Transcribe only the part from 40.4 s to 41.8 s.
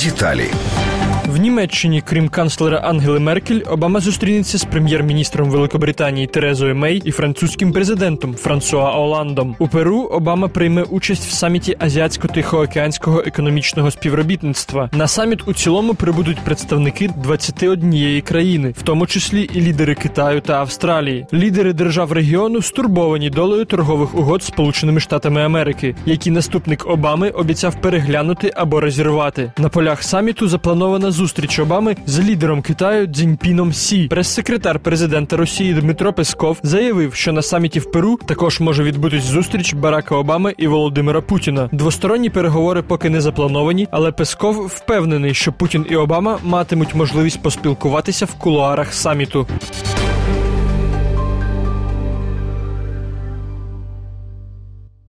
і Володимира Путіна.